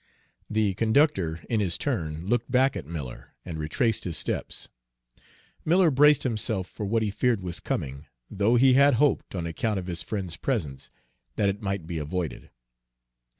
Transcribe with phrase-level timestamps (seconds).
[0.49, 4.67] The conductor in his turn looked back at Miller, and retraced his steps.
[5.63, 9.77] Miller braced himself for what he feared was coming, though he had hoped, on account
[9.77, 10.89] of his friend's presence,
[11.35, 12.49] that it might be avoided.